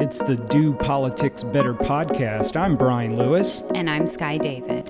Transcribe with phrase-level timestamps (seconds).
[0.00, 2.54] It's the Do Politics Better podcast.
[2.54, 3.62] I'm Brian Lewis.
[3.74, 4.88] And I'm Skye David.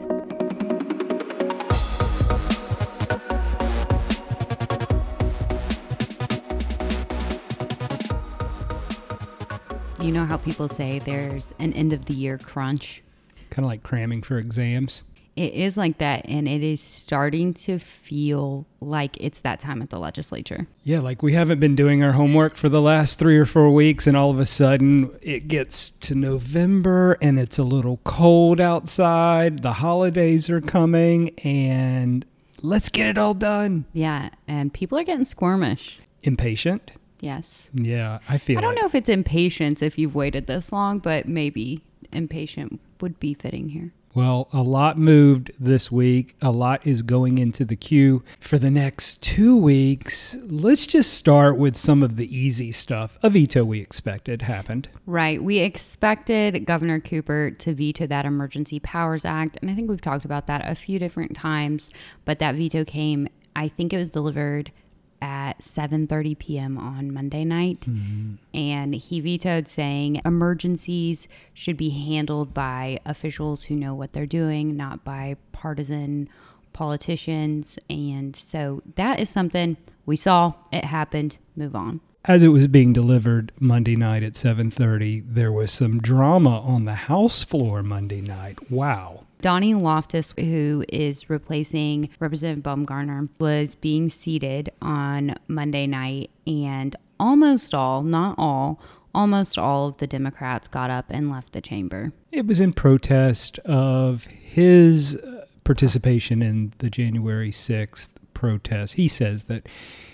[9.99, 13.03] You know how people say there's an end of the year crunch?
[13.49, 15.05] Kind of like cramming for exams.
[15.39, 19.91] It is like that, and it is starting to feel like it's that time at
[19.91, 20.67] the legislature.
[20.83, 24.09] Yeah, like we haven't been doing our homework for the last three or four weeks,
[24.09, 29.61] and all of a sudden it gets to November and it's a little cold outside.
[29.63, 32.25] The holidays are coming, and
[32.61, 33.85] let's get it all done.
[33.93, 35.99] Yeah, and people are getting squirmish.
[36.25, 36.91] Impatient?
[37.21, 37.69] Yes.
[37.73, 40.99] Yeah, I feel I don't like- know if it's impatience if you've waited this long,
[40.99, 43.93] but maybe impatient would be fitting here.
[44.15, 46.35] Well, a lot moved this week.
[46.41, 50.37] A lot is going into the queue for the next two weeks.
[50.47, 53.19] Let's just start with some of the easy stuff.
[53.23, 54.89] A veto we expected happened.
[55.07, 55.43] Right.
[55.43, 59.59] We expected Governor Cooper to veto that Emergency Powers Act.
[59.61, 61.91] And I think we've talked about that a few different times.
[62.25, 64.73] But that veto came, I think it was delivered
[65.21, 66.79] at 7:30 p.m.
[66.79, 68.35] on Monday night mm-hmm.
[68.55, 74.77] and he vetoed saying emergencies should be handled by officials who know what they're doing
[74.77, 76.29] not by partisan
[76.73, 79.77] politicians and so that is something
[80.07, 85.21] we saw it happened move on As it was being delivered Monday night at 7:30,
[85.27, 88.71] there was some drama on the House floor Monday night.
[88.71, 89.25] Wow.
[89.41, 97.75] Donnie Loftis, who is replacing Representative Bumgardner, was being seated on Monday night, and almost
[97.75, 98.81] all, not all,
[99.15, 102.13] almost all of the Democrats got up and left the chamber.
[102.33, 108.95] It was in protest of his uh, participation in the January 6th protest.
[108.95, 109.69] He says that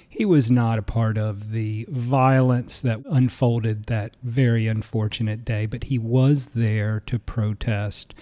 [0.09, 5.85] he was not a part of the violence that unfolded that very unfortunate day, but
[5.85, 8.15] he was there to protest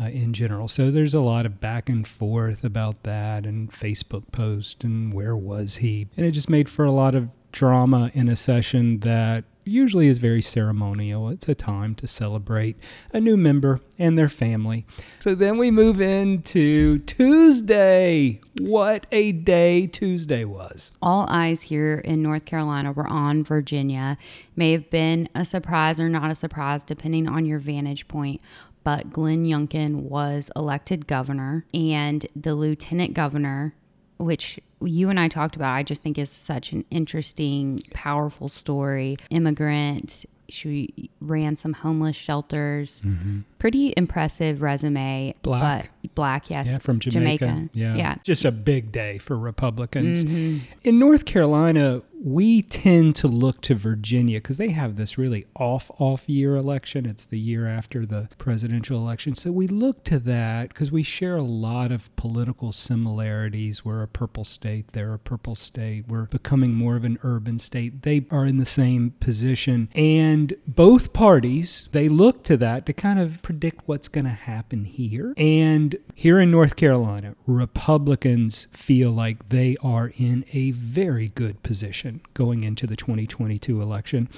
[0.00, 0.68] uh, in general.
[0.68, 5.36] So there's a lot of back and forth about that and Facebook post and where
[5.36, 6.08] was he.
[6.16, 10.18] And it just made for a lot of drama in a session that usually is
[10.18, 11.28] very ceremonial.
[11.28, 12.76] It's a time to celebrate
[13.12, 14.86] a new member and their family.
[15.18, 18.40] So then we move into Tuesday.
[18.60, 20.92] What a day Tuesday was.
[21.02, 24.16] All eyes here in North Carolina were on Virginia.
[24.54, 28.40] May have been a surprise or not a surprise, depending on your vantage point.
[28.84, 33.74] But Glenn Youngkin was elected governor, and the lieutenant governor,
[34.18, 39.16] which you and I talked about, I just think is such an interesting, powerful story.
[39.30, 43.02] Immigrant, she ran some homeless shelters.
[43.04, 43.40] Mm-hmm.
[43.58, 45.34] Pretty impressive resume.
[45.42, 45.90] Black.
[46.02, 46.66] But black, yes.
[46.68, 47.68] Yeah, from Jamaica.
[47.72, 47.94] Yeah.
[47.94, 48.16] Yeah.
[48.22, 50.24] Just a big day for Republicans.
[50.24, 50.64] Mm-hmm.
[50.84, 55.90] In North Carolina, we tend to look to Virginia because they have this really off
[55.98, 57.06] off year election.
[57.06, 59.34] It's the year after the presidential election.
[59.34, 63.84] So we look to that because we share a lot of political similarities.
[63.84, 66.08] We're a purple state, they're a purple state.
[66.08, 68.02] We're becoming more of an urban state.
[68.02, 69.88] They are in the same position.
[69.94, 74.84] And both parties, they look to that to kind of predict what's going to happen
[74.84, 75.32] here.
[75.36, 82.22] And here in North Carolina, Republicans feel like they are in a very good position
[82.34, 84.28] going into the 2022 election.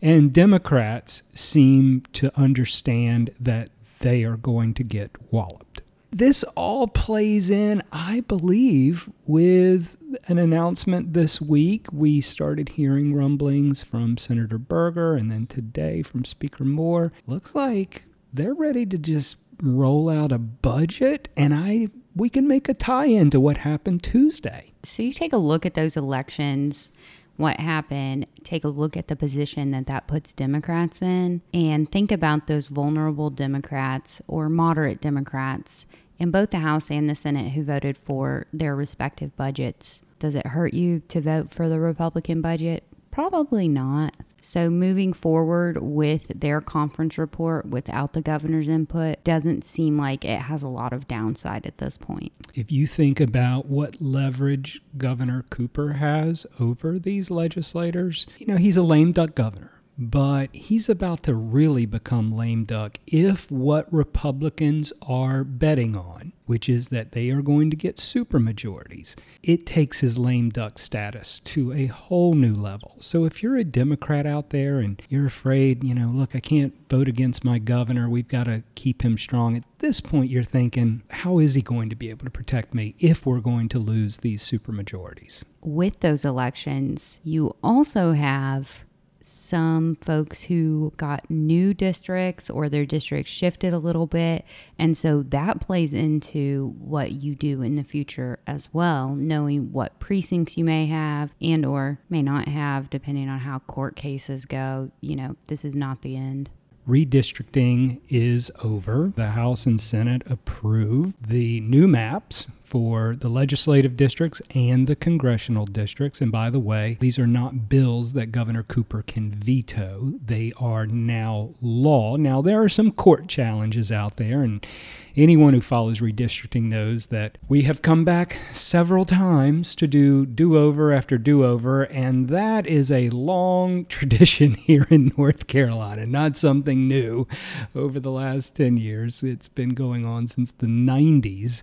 [0.00, 5.82] And Democrats seem to understand that they are going to get walloped.
[6.12, 9.96] This all plays in, I believe, with
[10.28, 11.88] an announcement this week.
[11.92, 17.12] We started hearing rumblings from Senator Berger and then today from Speaker Moore.
[17.26, 22.68] Looks like they're ready to just roll out a budget and I we can make
[22.68, 24.72] a tie-in to what happened Tuesday.
[24.84, 26.92] So you take a look at those elections,
[27.36, 32.12] what happened, take a look at the position that that puts Democrats in, and think
[32.12, 35.86] about those vulnerable Democrats or moderate Democrats
[36.18, 40.02] in both the House and the Senate who voted for their respective budgets.
[40.18, 42.84] Does it hurt you to vote for the Republican budget?
[43.10, 44.16] Probably not.
[44.44, 50.40] So, moving forward with their conference report without the governor's input doesn't seem like it
[50.40, 52.32] has a lot of downside at this point.
[52.52, 58.76] If you think about what leverage Governor Cooper has over these legislators, you know, he's
[58.76, 59.70] a lame duck governor,
[60.10, 66.68] but he's about to really become lame duck if what Republicans are betting on, which
[66.68, 71.72] is that they are going to get supermajorities, it takes his lame duck status to
[71.72, 72.96] a whole new level.
[73.00, 76.74] So if you're a Democrat out there and you're afraid, you know, look, I can't
[76.88, 79.56] vote against my governor, we've got to keep him strong.
[79.56, 82.94] At this point, you're thinking, how is he going to be able to protect me
[82.98, 85.44] if we're going to lose these supermajorities?
[85.64, 88.84] with those elections, you also have
[89.22, 94.44] some folks who got new districts or their districts shifted a little bit.
[94.78, 99.98] And so that plays into what you do in the future as well, knowing what
[99.98, 104.90] precincts you may have and or may not have depending on how court cases go.
[105.00, 106.50] You know, this is not the end.
[106.88, 109.12] Redistricting is over.
[109.14, 115.66] The House and Senate approved the new maps for the legislative districts and the congressional
[115.66, 116.22] districts.
[116.22, 120.86] And by the way, these are not bills that Governor Cooper can veto, they are
[120.86, 122.16] now law.
[122.16, 124.66] Now, there are some court challenges out there, and
[125.14, 130.56] anyone who follows redistricting knows that we have come back several times to do do
[130.56, 136.38] over after do over, and that is a long tradition here in North Carolina, not
[136.38, 137.28] something new
[137.74, 139.22] over the last 10 years.
[139.22, 141.62] It's been going on since the 90s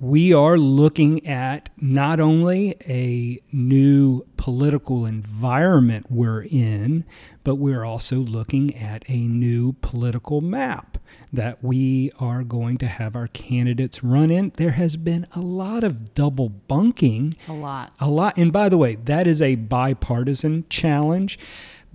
[0.00, 7.04] we are looking at not only a new political environment we're in,
[7.42, 10.98] but we're also looking at a new political map
[11.32, 14.52] that we are going to have our candidates run in.
[14.56, 17.34] There has been a lot of double bunking.
[17.48, 17.92] A lot.
[17.98, 18.36] A lot.
[18.36, 21.38] And by the way, that is a bipartisan challenge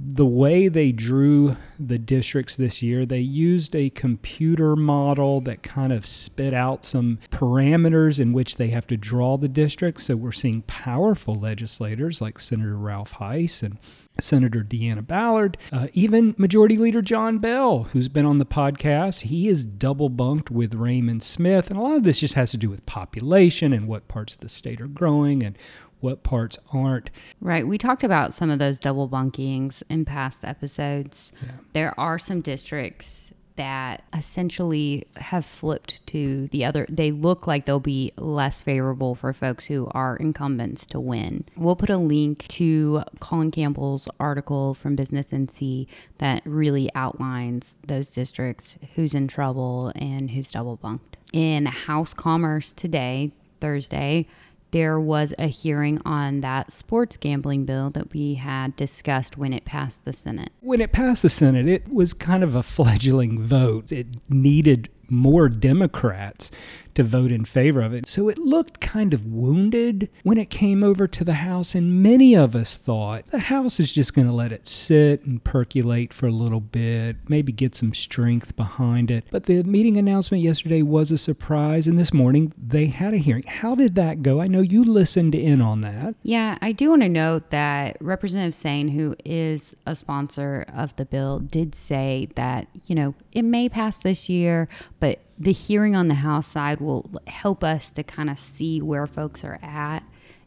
[0.05, 5.93] the way they drew the districts this year, they used a computer model that kind
[5.93, 10.03] of spit out some parameters in which they have to draw the districts.
[10.03, 13.77] So we're seeing powerful legislators like Senator Ralph Hise and
[14.19, 19.21] Senator Deanna Ballard, uh, even Majority Leader John Bell, who's been on the podcast.
[19.21, 21.69] He is double bunked with Raymond Smith.
[21.69, 24.41] And a lot of this just has to do with population and what parts of
[24.41, 25.57] the state are growing and
[26.03, 27.09] what parts aren't.
[27.39, 27.65] Right.
[27.67, 31.31] We talked about some of those double bunkings in past episodes.
[31.41, 31.51] Yeah.
[31.73, 36.85] There are some districts that essentially have flipped to the other.
[36.89, 41.45] They look like they'll be less favorable for folks who are incumbents to win.
[41.55, 48.09] We'll put a link to Colin Campbell's article from Business NC that really outlines those
[48.09, 51.17] districts, who's in trouble, and who's double bunked.
[51.31, 54.27] In House Commerce today, Thursday,
[54.73, 59.65] there was a hearing on that sports gambling bill that we had discussed when it
[59.65, 60.51] passed the Senate.
[60.61, 63.91] When it passed the Senate, it was kind of a fledgling vote.
[63.91, 66.49] It needed more Democrats
[66.95, 68.07] to vote in favor of it.
[68.07, 72.35] So it looked kind of wounded when it came over to the House, and many
[72.35, 76.27] of us thought the House is just going to let it sit and percolate for
[76.27, 79.25] a little bit, maybe get some strength behind it.
[79.31, 83.43] But the meeting announcement yesterday was a surprise, and this morning they had a hearing.
[83.43, 84.41] How did that go?
[84.41, 86.15] I know you listened in on that.
[86.23, 91.05] Yeah, I do want to note that Representative Saine, who is a sponsor of the
[91.05, 94.67] bill, did say that, you know, it may pass this year,
[94.99, 99.07] but the hearing on the House side will help us to kind of see where
[99.07, 100.03] folks are at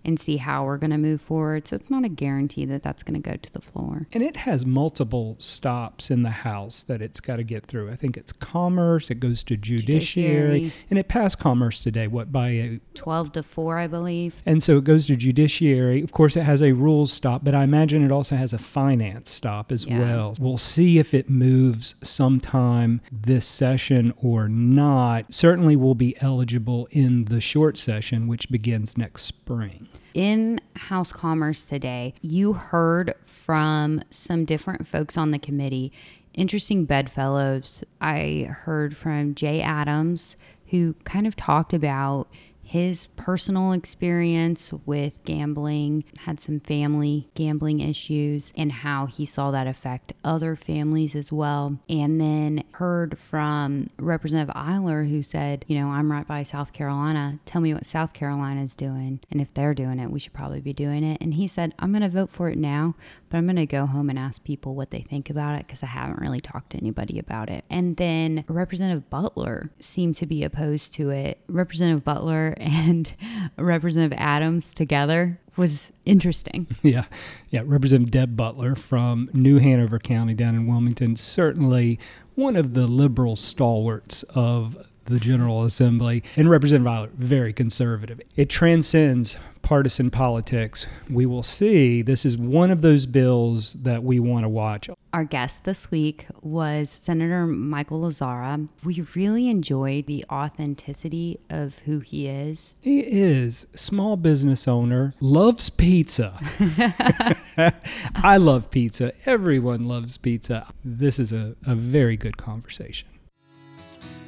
[0.07, 1.67] and see how we're going to move forward.
[1.67, 4.07] So it's not a guarantee that that's going to go to the floor.
[4.13, 7.91] And it has multiple stops in the House that it's got to get through.
[7.91, 10.73] I think it's Commerce, it goes to Judiciary, judiciary.
[10.91, 14.43] and it passed Commerce today, what, by a 12 to 4, I believe.
[14.47, 16.03] And so it goes to Judiciary.
[16.03, 19.29] Of course, it has a rules stop, but I imagine it also has a finance
[19.29, 19.99] stop as yeah.
[19.99, 20.35] well.
[20.39, 25.35] We'll see if it moves sometime this session or not.
[25.35, 31.63] Certainly we'll be eligible in the short session, which begins next spring in House Commerce
[31.63, 35.93] today, you heard from some different folks on the committee,
[36.33, 37.85] interesting bedfellows.
[38.01, 40.39] I heard from Jay Adams,
[40.69, 42.29] who kind of talked about
[42.77, 49.67] his personal experience with gambling, had some family gambling issues, and how he saw that
[49.67, 51.79] affect other families as well.
[51.89, 57.41] And then heard from Representative Eiler, who said, You know, I'm right by South Carolina.
[57.47, 59.21] Tell me what South Carolina is doing.
[59.31, 61.17] And if they're doing it, we should probably be doing it.
[61.23, 62.95] And he said, I'm going to vote for it now,
[63.31, 65.83] but I'm going to go home and ask people what they think about it because
[65.83, 67.65] I haven't really talked to anybody about it.
[67.71, 71.41] And then Representative Butler seemed to be opposed to it.
[71.49, 73.15] Representative Butler and
[73.57, 76.67] Representative Adams together was interesting.
[76.83, 77.05] Yeah.
[77.51, 77.63] Yeah.
[77.65, 81.99] Representative Deb Butler from New Hanover County down in Wilmington, certainly
[82.35, 88.21] one of the liberal stalwarts of the General Assembly, and Representative Violet, very conservative.
[88.37, 89.37] It transcends
[89.67, 90.87] partisan politics.
[91.11, 92.01] We will see.
[92.01, 94.89] This is one of those bills that we want to watch.
[95.13, 98.69] Our guest this week was Senator Michael Lazzara.
[98.85, 102.77] We really enjoyed the authenticity of who he is.
[102.81, 106.39] He is small business owner, loves pizza.
[108.15, 109.15] I love pizza.
[109.25, 110.69] Everyone loves pizza.
[110.85, 113.09] This is a, a very good conversation.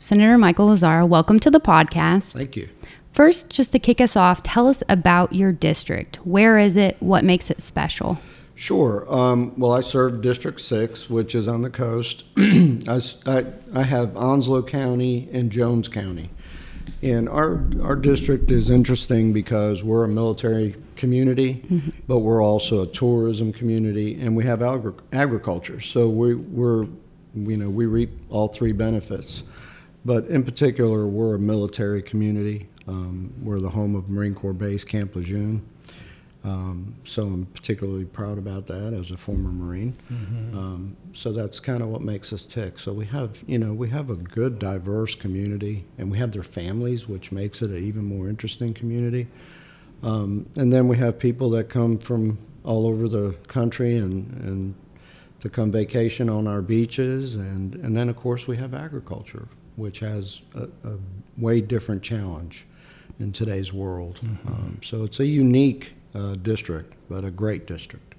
[0.00, 2.32] Senator Michael Lazzara, welcome to the podcast.
[2.32, 2.68] Thank you.
[3.12, 6.24] First, just to kick us off, tell us about your district.
[6.24, 6.96] Where is it?
[7.00, 8.18] What makes it special?
[8.54, 9.04] Sure.
[9.12, 12.22] Um, well, I serve District 6, which is on the coast.
[12.36, 16.30] I, I, I have Onslow County and Jones County.
[17.02, 22.86] And our, our district is interesting because we're a military community, but we're also a
[22.86, 25.80] tourism community, and we have agri- agriculture.
[25.80, 26.84] So we, we're,
[27.34, 29.42] you know, we reap all three benefits.
[30.08, 32.66] But in particular, we're a military community.
[32.86, 35.60] Um, we're the home of Marine Corps Base Camp Lejeune.
[36.44, 39.94] Um, so I'm particularly proud about that as a former Marine.
[40.56, 42.78] Um, so that's kind of what makes us tick.
[42.78, 46.42] So we have, you know, we have a good, diverse community, and we have their
[46.42, 49.26] families, which makes it an even more interesting community.
[50.02, 54.74] Um, and then we have people that come from all over the country and, and
[55.40, 57.34] to come vacation on our beaches.
[57.34, 59.48] And, and then, of course, we have agriculture,
[59.78, 60.98] which has a, a
[61.38, 62.66] way different challenge
[63.20, 64.20] in today's world.
[64.46, 68.14] Um, so it's a unique uh, district, but a great district.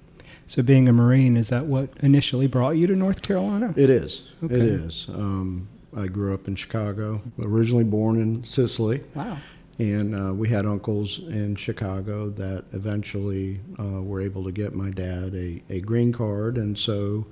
[0.46, 3.72] So, being a Marine, is that what initially brought you to North Carolina?
[3.76, 4.24] It is.
[4.42, 4.56] It Okay.
[4.56, 5.06] is.
[5.08, 9.02] Um, I grew up in Chicago, originally born in Sicily.
[9.14, 9.38] Wow.
[9.78, 14.90] And uh, we had uncles in Chicago that eventually uh, were able to get my
[14.90, 16.58] dad a, a green card.
[16.58, 17.24] And so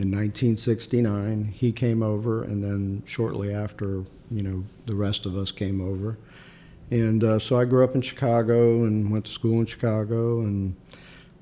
[0.00, 5.52] in 1969, he came over, and then shortly after, you know, the rest of us
[5.52, 6.16] came over.
[6.90, 10.40] And uh, so I grew up in Chicago and went to school in Chicago.
[10.40, 10.74] And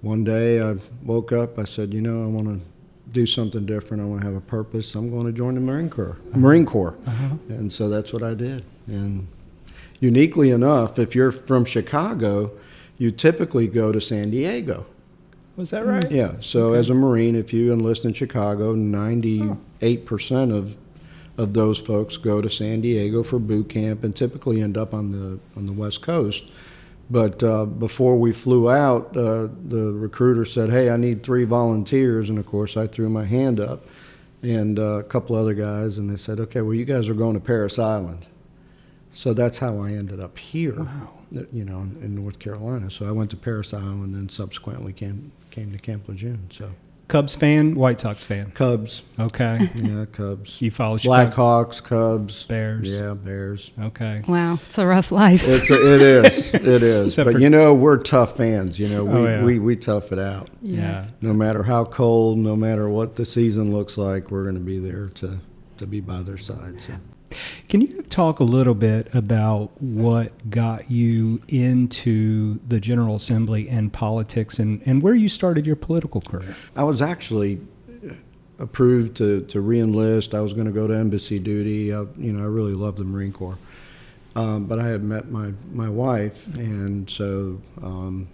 [0.01, 2.67] one day I woke up, I said, you know, I want to
[3.13, 4.03] do something different.
[4.03, 4.95] I want to have a purpose.
[4.95, 6.19] I'm going to join the Marine Corps.
[6.35, 6.97] Marine Corps.
[7.07, 7.37] Uh-huh.
[7.49, 8.65] And so that's what I did.
[8.89, 9.29] And
[10.01, 12.51] uniquely enough, if you're from Chicago,
[12.99, 14.85] you typically go to San Diego.
[15.59, 16.09] Was that right?
[16.09, 16.35] Yeah.
[16.41, 20.77] So as a Marine, if you enlist in Chicago, 98% of
[21.37, 25.13] of those folks go to San Diego for boot camp and typically end up on
[25.13, 26.45] the on the West Coast.
[27.11, 32.29] But uh, before we flew out, uh, the recruiter said, "Hey, I need three volunteers,"
[32.31, 33.85] and of course, I threw my hand up,
[34.43, 37.35] and uh, a couple other guys, and they said, "Okay, well, you guys are going
[37.35, 38.27] to Parris Island."
[39.13, 41.09] So that's how I ended up here, Wow.
[41.53, 42.91] you know, in, in North Carolina.
[42.91, 46.49] So I went to Parris Island and subsequently came came to Camp Lejeune.
[46.51, 46.71] So
[47.09, 48.51] Cubs fan, White Sox fan.
[48.53, 49.71] Cubs, Okay.
[49.77, 52.87] yeah, Cubs, You follow Chicago Blackhawks, Cubs, Bears.
[52.99, 53.73] yeah, Bears.
[53.81, 54.23] Okay.
[54.29, 55.43] Wow, it's a rough life.
[55.49, 57.07] It's a, it is, it is.
[57.07, 58.79] Except but for- you know, we're tough fans.
[58.79, 59.43] You know, oh, we, Oh, yeah.
[59.45, 60.51] we we tough it out.
[60.63, 61.07] Yeah.
[61.23, 64.79] No matter how cold, no matter what the season looks like, we're going to be
[64.79, 65.39] there to
[65.79, 66.81] to be by their side.
[66.83, 66.93] So.
[67.69, 73.93] Can you talk a little bit about what got you into the General Assembly and
[73.93, 76.57] politics and, and where you started your political career?
[76.75, 77.61] I was actually
[78.59, 80.35] approved to, to reenlist.
[80.35, 81.93] I was going to go to embassy duty.
[81.95, 83.59] I, you know, I really love the Marine Corps.
[84.35, 88.29] Um, but I had met my, my wife, and so um,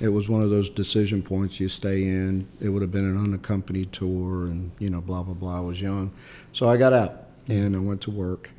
[0.00, 1.58] it was one of those decision points.
[1.58, 2.46] You stay in.
[2.60, 5.56] It would have been an unaccompanied tour, and you know, blah blah blah.
[5.56, 6.12] I was young,
[6.52, 8.50] so I got out and I went to work.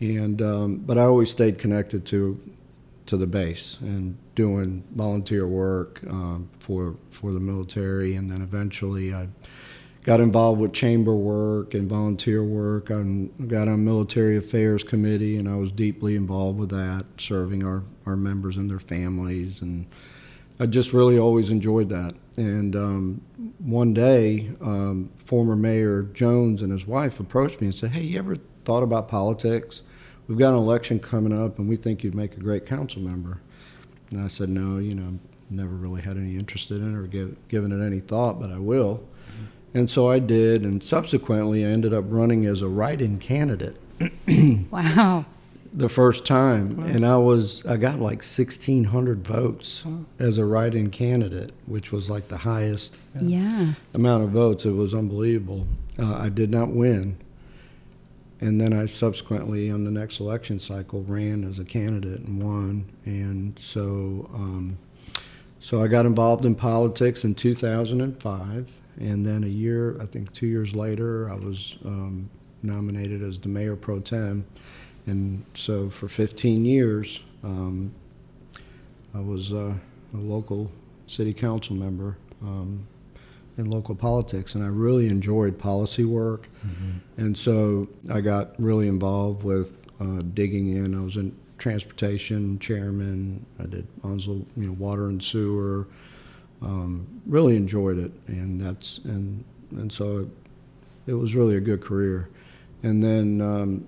[0.00, 2.38] And um, but I always stayed connected to
[3.06, 9.14] to the base and doing volunteer work um, for for the military, and then eventually
[9.14, 9.28] I
[10.02, 12.90] got involved with chamber work and volunteer work.
[12.90, 13.02] I
[13.46, 18.16] got on military affairs committee, and I was deeply involved with that, serving our our
[18.16, 19.86] members and their families, and
[20.58, 22.14] I just really always enjoyed that.
[22.36, 23.20] And um,
[23.58, 28.18] one day, um, former Mayor Jones and his wife approached me and said, "Hey, you
[28.18, 29.82] ever thought about politics?
[30.28, 33.40] We've got an election coming up, and we think you'd make a great council member."
[34.10, 35.18] And I said, "No, you know,
[35.50, 38.58] never really had any interest in it or give, given it any thought, but I
[38.58, 39.02] will."
[39.74, 43.76] And so I did, and subsequently I ended up running as a write-in candidate
[44.70, 45.24] wow.
[45.76, 49.84] The first time, and I was I got like sixteen hundred votes
[50.18, 53.74] as a write-in candidate, which was like the highest Yeah.
[53.94, 54.64] amount of votes.
[54.64, 55.66] It was unbelievable.
[55.98, 57.16] Uh, I did not win,
[58.40, 62.86] and then I subsequently, on the next election cycle, ran as a candidate and won.
[63.04, 64.78] And so, um,
[65.60, 70.46] so I got involved in politics in 2005, and then a year, I think two
[70.46, 72.30] years later, I was um,
[72.62, 74.46] nominated as the mayor pro tem.
[75.06, 77.92] And so for 15 years, Um,
[79.14, 79.74] I was uh,
[80.14, 80.70] a local
[81.06, 82.86] city council member um,
[83.56, 86.48] in local politics, and I really enjoyed policy work.
[87.16, 90.94] And so I got really involved with uh, digging in.
[90.94, 93.46] I was in transportation chairman.
[93.58, 95.86] I did Onslow, you know, water and sewer.
[96.60, 100.28] Um, really enjoyed it, and that's and and so it,
[101.06, 102.28] it was really a good career.
[102.82, 103.86] And then um,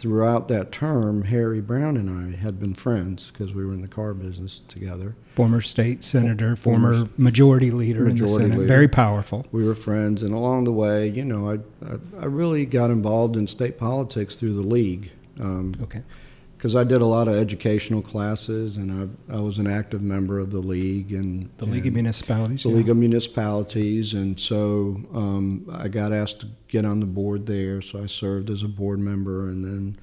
[0.00, 3.88] throughout that term, Harry Brown and I had been friends because we were in the
[3.88, 5.14] car business together.
[5.32, 8.58] Former state senator, Former former majority leader in the Senate.
[8.58, 8.66] leader.
[8.66, 9.46] Very powerful.
[9.52, 11.54] We were friends, and along the way, you know, I
[11.86, 15.10] I, I really got involved in state politics through the league.
[15.38, 16.02] Um, Okay.
[16.60, 20.38] Because I did a lot of educational classes, and I, I was an active member
[20.38, 22.64] of the league and The League of Municipalities.
[22.64, 22.76] the yeah.
[22.76, 27.80] League of Municipalities, and so um, I got asked to get on the board there.
[27.80, 29.98] So I served as a board member, and then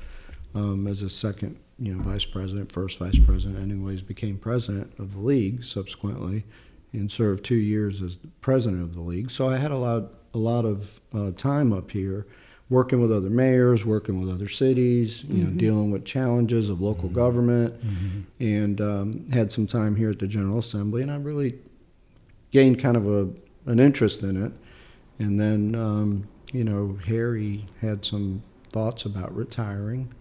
[0.55, 5.13] um, as a second, you know, vice president, first vice president, anyways, became president of
[5.13, 6.43] the league subsequently,
[6.91, 9.29] and served two years as president of the league.
[9.29, 12.25] So I had a lot, a lot of uh, time up here,
[12.69, 17.07] working with other mayors, working with other cities, you know, dealing with challenges of local
[17.09, 17.73] government,
[18.39, 21.55] and um, had some time here at the General Assembly, and I really
[22.51, 23.29] gained kind of a
[23.69, 24.51] an interest in it.
[25.19, 30.13] And then, um, you know, Harry had some thoughts about retiring,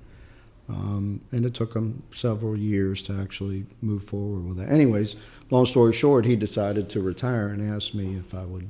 [0.69, 4.69] um, and it took him several years to actually move forward with that.
[4.69, 5.17] Anyways,
[5.51, 8.69] long story short, he decided to retire and asked me if I would,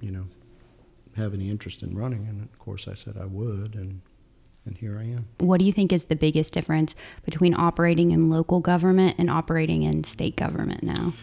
[0.00, 0.24] you know,
[1.16, 4.00] have any interest in running, and of course I said I would, and
[4.66, 5.26] and here I am.
[5.38, 9.82] What do you think is the biggest difference between operating in local government and operating
[9.82, 11.14] in state government now?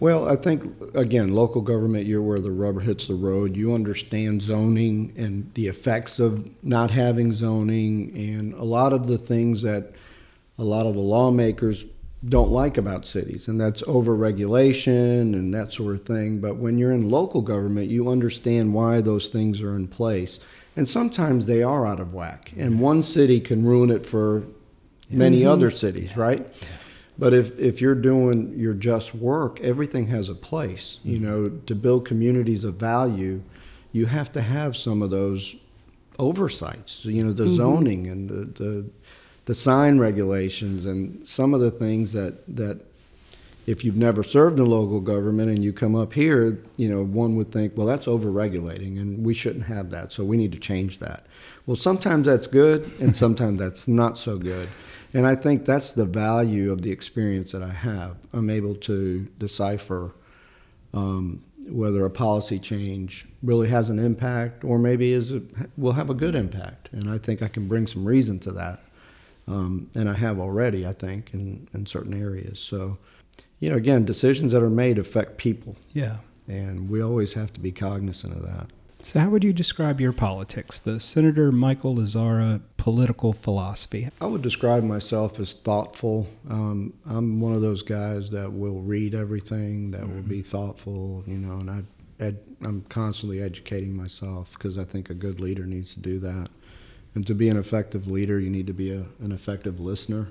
[0.00, 0.64] Well, I think
[0.94, 3.56] again, local government, you're where the rubber hits the road.
[3.56, 9.18] You understand zoning and the effects of not having zoning, and a lot of the
[9.18, 9.92] things that
[10.56, 11.84] a lot of the lawmakers
[12.26, 16.40] don't like about cities, and that's overregulation and that sort of thing.
[16.40, 20.40] But when you're in local government, you understand why those things are in place,
[20.76, 22.52] and sometimes they are out of whack.
[22.56, 24.42] And one city can ruin it for
[25.10, 25.50] many mm-hmm.
[25.50, 26.46] other cities, right?
[27.18, 30.98] But if, if you're doing your just work, everything has a place.
[31.04, 31.24] You mm-hmm.
[31.24, 33.42] know, to build communities of value,
[33.92, 35.56] you have to have some of those
[36.18, 37.04] oversights.
[37.04, 37.56] You know, the mm-hmm.
[37.56, 38.90] zoning and the, the
[39.48, 42.84] the sign regulations and some of the things that that
[43.64, 47.34] if you've never served in local government and you come up here, you know, one
[47.36, 50.12] would think, well, that's overregulating and we shouldn't have that.
[50.12, 51.24] So we need to change that.
[51.64, 54.68] Well, sometimes that's good and sometimes that's not so good.
[55.14, 58.16] And I think that's the value of the experience that I have.
[58.34, 60.12] I'm able to decipher
[60.92, 65.40] um, whether a policy change really has an impact or maybe is a,
[65.78, 66.90] will have a good impact.
[66.92, 68.80] And I think I can bring some reason to that.
[69.48, 72.58] Um, and I have already, I think, in, in certain areas.
[72.60, 72.98] So,
[73.60, 76.18] you know, again, decisions that are made affect people, Yeah.
[76.46, 78.66] and we always have to be cognizant of that.
[79.02, 84.08] So, how would you describe your politics, the Senator Michael Lazzara political philosophy?
[84.20, 86.26] I would describe myself as thoughtful.
[86.50, 91.38] Um, I'm one of those guys that will read everything, that will be thoughtful, you
[91.38, 91.82] know, and I,
[92.22, 96.48] ed, I'm constantly educating myself because I think a good leader needs to do that.
[97.14, 100.28] And to be an effective leader, you need to be a, an effective listener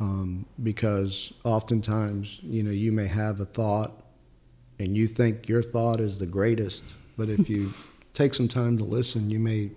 [0.00, 3.92] um, because oftentimes, you know, you may have a thought
[4.78, 6.84] and you think your thought is the greatest,
[7.16, 7.72] but if you
[8.12, 9.70] take some time to listen, you may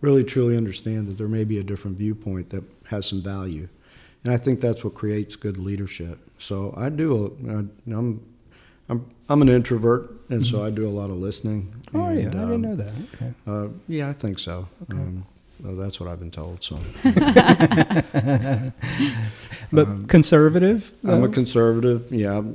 [0.00, 3.68] really truly understand that there may be a different viewpoint that has some value.
[4.24, 6.18] And I think that's what creates good leadership.
[6.38, 7.58] So I do, a, I,
[7.96, 8.24] I'm,
[8.88, 11.74] I'm, I'm an introvert, and so I do a lot of listening.
[11.94, 12.04] Oh, yeah.
[12.04, 12.92] I and, didn't um, know that.
[13.14, 13.34] Okay.
[13.46, 14.68] Uh, yeah, I think so.
[14.90, 15.26] Um,
[15.62, 16.62] well, that's what I've been told.
[16.62, 16.76] So
[19.72, 20.92] But conservative?
[21.04, 22.10] Um, I'm a conservative.
[22.10, 22.46] Yeah, I've,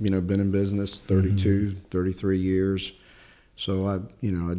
[0.00, 2.92] you know, been in business 32, 33 years.
[3.56, 4.56] So I, you know, I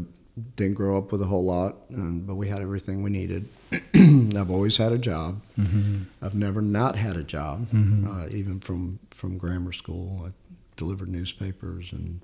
[0.56, 3.48] didn't grow up with a whole lot, um, but we had everything we needed.
[3.96, 5.42] I've always had a job.
[6.22, 7.68] I've never not had a job,
[8.08, 10.24] uh, even from from grammar school.
[10.26, 10.32] I
[10.78, 12.22] delivered newspapers, and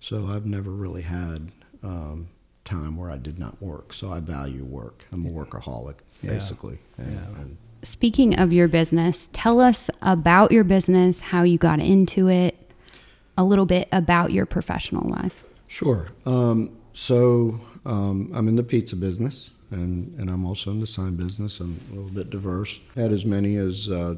[0.00, 2.28] so I've never really had um,
[2.64, 3.92] time where I did not work.
[3.92, 5.04] So I value work.
[5.12, 6.30] I'm a workaholic, Yeah.
[6.30, 6.78] basically.
[6.98, 7.40] And, Yeah.
[7.40, 12.54] and Speaking of your business, tell us about your business, how you got into it,
[13.36, 15.42] a little bit about your professional life.
[15.66, 16.08] Sure.
[16.24, 21.16] Um, so um, I'm in the pizza business, and, and I'm also in the sign
[21.16, 21.58] business.
[21.58, 22.78] I'm a little bit diverse.
[22.94, 24.14] Had as many as uh,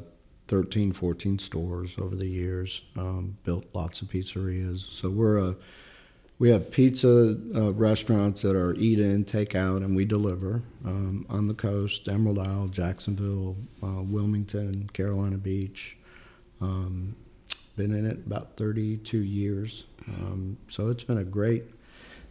[0.47, 2.81] 13, 14 stores over the years.
[2.95, 4.87] Um, built lots of pizzerias.
[4.91, 5.55] So we're a
[6.37, 11.25] we have pizza uh, restaurants that are eat in, take out, and we deliver um,
[11.29, 15.97] on the coast Emerald Isle, Jacksonville, uh, Wilmington, Carolina Beach.
[16.59, 17.15] Um,
[17.77, 19.85] been in it about 32 years.
[20.07, 21.63] Um, so it's been a great,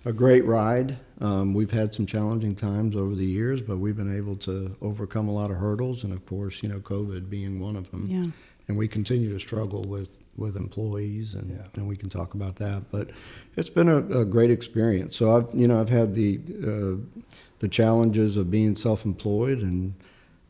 [0.04, 0.98] a great ride.
[1.20, 5.28] Um, we've had some challenging times over the years, but we've been able to overcome
[5.28, 8.06] a lot of hurdles, and of course, you know, COVID being one of them.
[8.06, 8.30] Yeah.
[8.66, 11.66] And we continue to struggle with with employees, and, Yeah.
[11.74, 12.90] and we can talk about that.
[12.90, 13.10] But
[13.56, 15.16] it's been a, a great experience.
[15.16, 17.20] So I've you know I've had the uh,
[17.60, 19.94] the challenges of being self-employed and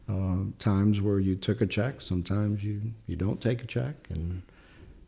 [0.09, 4.43] uh, times where you took a check, sometimes you you don't take a check, and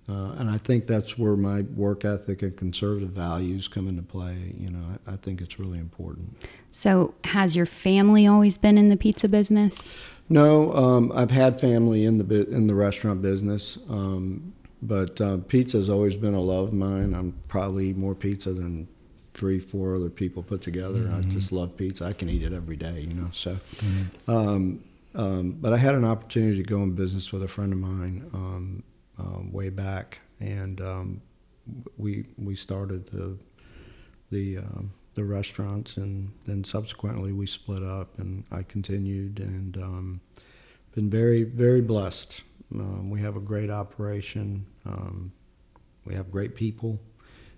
[0.09, 4.55] uh, and I think that's where my work ethic and conservative values come into play.
[4.59, 6.37] You know, I, I think it's really important.
[6.71, 9.91] So, has your family always been in the pizza business?
[10.29, 15.37] No, um, I've had family in the bu- in the restaurant business, um, but uh,
[15.49, 17.15] pizza has always been a love of mine.
[17.15, 18.89] I'm probably eat more pizza than
[19.35, 21.11] three, four other people put together.
[21.15, 22.07] I just love pizza.
[22.07, 23.29] I can eat it every day, you know.
[23.33, 23.59] So,
[24.27, 24.83] um,
[25.15, 28.29] um, but I had an opportunity to go in business with a friend of mine
[28.35, 28.83] um,
[29.19, 31.21] um, way back, and um,
[31.99, 33.39] we we started the
[34.31, 40.21] the um, the restaurants, and then subsequently we split up, and I continued, and um,
[40.95, 42.43] been very very blessed.
[42.73, 44.67] Um, we have a great operation.
[44.85, 45.33] Um,
[46.05, 47.01] we have great people.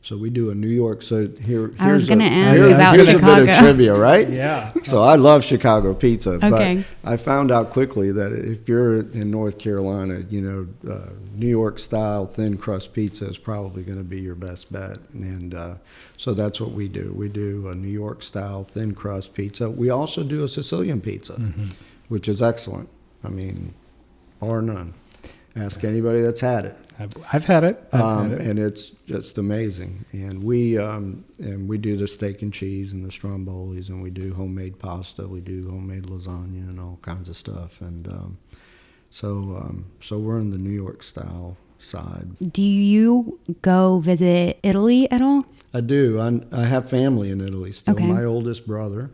[0.01, 1.03] So we do a New York.
[1.03, 3.59] So here, I was gonna ask here's- about here's a bit of Chicago.
[3.59, 4.29] trivia, right?
[4.39, 4.73] Yeah.
[4.85, 6.85] So I love Chicago pizza, Okay.
[7.03, 11.49] but I found out quickly that if you're in North Carolina, you know, uh, New
[11.49, 15.75] York style thin crust pizza is probably going to be your best bet, and uh,
[16.17, 17.13] so that's what we do.
[17.15, 19.69] We do a New York style thin crust pizza.
[19.69, 21.67] We also do a Sicilian pizza, Mm-hmm.
[22.09, 22.89] which is excellent.
[23.25, 23.75] I mean,
[24.41, 24.95] or none.
[25.57, 27.89] Ask anybody that's had it I've, I've had it.
[27.93, 28.47] I've um, had it.
[28.47, 30.05] and it's just amazing.
[30.13, 34.11] And we um, and we do the steak and cheese and the strombolis, and we
[34.11, 37.81] do homemade pasta, we do homemade lasagna, and all kinds of stuff.
[37.81, 38.39] And um,
[39.11, 39.29] so
[39.61, 42.53] um, so we're in the New York style side.
[42.53, 45.47] Do you go visit Italy at all?
[45.73, 46.19] I do.
[46.19, 47.95] I, I have family in Italy still.
[47.95, 48.07] Okay.
[48.07, 49.11] My oldest brother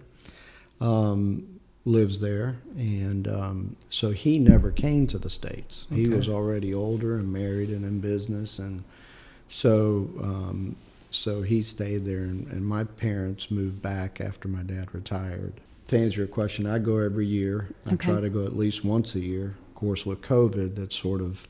[0.81, 1.54] um,
[1.87, 5.87] lives there, and um, so he never came to the states.
[5.93, 8.85] He was already older and married and in business, and
[9.49, 10.77] so um,
[11.11, 12.19] so he stayed there.
[12.23, 15.55] And, and my parents moved back after my dad retired.
[15.89, 17.69] To answer your question, I go every year.
[17.87, 19.55] I try to go at least once a year.
[19.69, 21.47] Of course, with COVID, that's sort of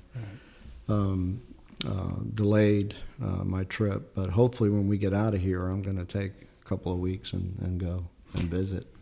[0.88, 1.40] um,
[1.86, 4.14] uh, delayed uh, my trip.
[4.14, 6.98] But hopefully, when we get out of here, I'm going to take a couple of
[6.98, 8.93] weeks and, and go and visit.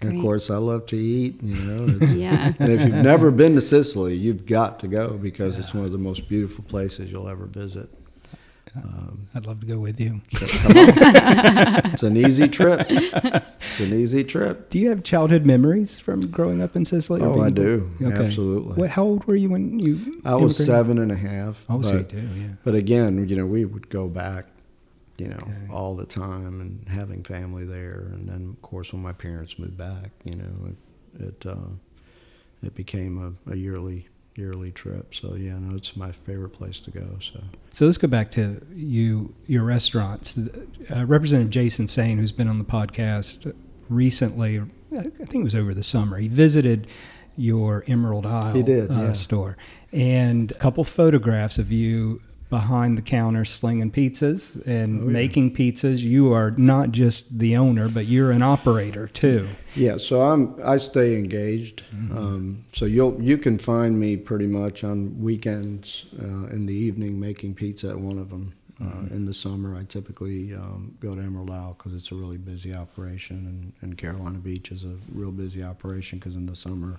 [0.00, 1.42] And of course, I love to eat.
[1.42, 2.52] You know, it's, Yeah.
[2.58, 5.92] and if you've never been to Sicily, you've got to go because it's one of
[5.92, 7.88] the most beautiful places you'll ever visit.
[8.74, 10.20] Um, I'd love to go with you.
[10.38, 12.86] so it's an easy trip.
[12.90, 14.68] It's an easy trip.
[14.68, 17.22] Do you have childhood memories from growing up in Sicily?
[17.22, 18.06] or Oh, I being- do.
[18.12, 18.74] Absolutely.
[18.74, 20.20] What, how old were you when you?
[20.26, 20.66] I was immigrated?
[20.66, 21.64] seven and a half.
[21.70, 22.46] Oh, so you but- do, yeah.
[22.64, 24.44] But again, you know, we would go back,
[25.18, 25.66] you know, Okay.
[25.70, 28.10] all the time and having family there.
[28.12, 30.76] And then, of course, when my parents moved back, you know, it
[31.18, 31.70] it, uh,
[32.62, 35.14] it became a, a yearly yearly trip.
[35.14, 37.18] So yeah, no, it's my favorite place to go.
[37.20, 37.40] So
[37.72, 40.36] So let's go back to you, your restaurants.
[40.94, 43.54] Uh, Representative Jason Saine, who's been on the podcast
[43.88, 44.60] recently,
[44.94, 46.18] I think it was over the summer.
[46.18, 46.86] He visited
[47.38, 49.12] your Emerald Isle He did, uh, yeah.
[49.14, 49.56] store,
[49.92, 52.20] and a couple photographs of you
[52.60, 55.12] behind the counter slinging pizzas and Oh, yeah.
[55.22, 55.98] making pizzas.
[56.00, 59.48] You are not just the owner, but you're an operator too.
[59.74, 61.82] yeah, so I'm I stay engaged.
[62.20, 67.20] Um, so you'll you can find me pretty much on weekends uh, in the evening
[67.20, 68.46] making pizza at one of them.
[68.78, 72.36] Uh, in the summer, I typically um, go to Emerald Isle because it's a really
[72.36, 76.92] busy operation, and, and Carolina Beach is a real busy operation because in the summer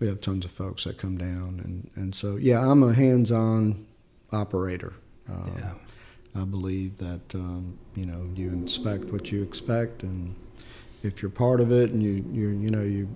[0.00, 3.84] we have tons of folks that come down, and, and so yeah, I'm a hands-on
[4.32, 4.92] operator.
[5.30, 5.72] Uh, Yeah.
[6.34, 10.34] I believe that um, you know you inspect what you expect, and
[11.02, 13.08] if you're part of it, and you you you know you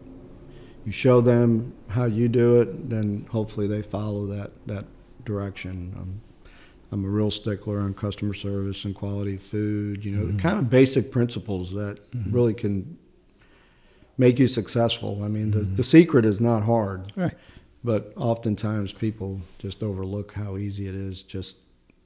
[0.87, 4.87] you show them how you do it, then hopefully they follow that that
[5.27, 5.93] direction.
[5.99, 6.21] Um,
[6.93, 10.03] I'm a real stickler on customer service and quality of food.
[10.03, 11.99] You know, the kind of basic principles that
[12.31, 12.97] really can
[14.17, 15.23] make you successful.
[15.23, 17.35] I mean, the, the secret is not hard, Right.
[17.83, 21.57] But oftentimes people just overlook how easy it is just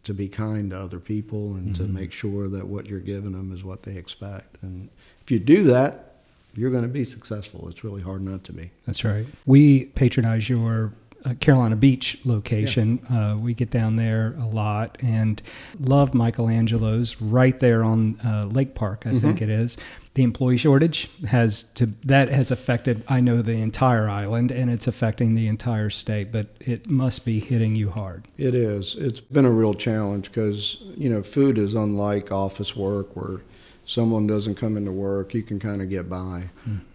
[0.05, 1.95] to be kind to other people and to mm-hmm.
[1.95, 4.63] make sure that what you're giving them is what they expect.
[4.63, 4.91] And
[5.23, 6.17] if you do that,
[6.55, 7.69] you're going to be successful.
[7.69, 8.71] It's really hard not to be.
[8.87, 9.27] That's right.
[9.47, 10.93] We patronize your
[11.41, 12.99] Carolina Beach location.
[13.11, 15.41] Uh, we get down there a lot and
[15.81, 19.77] love Michelangelo's right there on uh, Lake Park, I think it is.
[20.15, 24.87] The employee shortage has to that has affected I know the entire island and it's
[24.87, 28.27] affecting the entire state, but it must be hitting you hard.
[28.39, 28.95] It is.
[28.95, 33.41] It's been a real challenge because, you know, food is unlike office work where
[33.85, 36.51] someone doesn't come into work, you can kind of get by.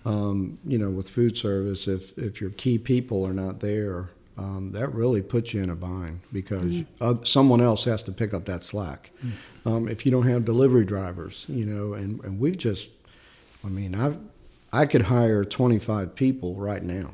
[0.05, 4.71] Um, you know, with food service, if, if your key people are not there, um,
[4.71, 8.45] that really puts you in a bind because uh, someone else has to pick up
[8.45, 9.11] that slack.
[9.65, 12.89] Um, if you don't have delivery drivers, you know, and, and we've just,
[13.65, 14.17] I mean, I've,
[14.71, 17.11] I could hire 25 people right now,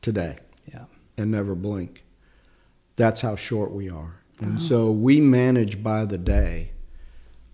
[0.00, 0.38] today
[0.72, 0.84] Yeah.
[1.16, 2.04] and never blink.
[2.96, 4.20] That's how short we are.
[4.40, 6.70] And so we manage by the day.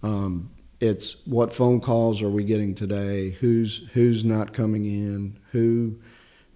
[0.03, 3.31] Um, it's what phone calls are we getting today?
[3.31, 5.39] Who's who's not coming in?
[5.53, 5.97] Who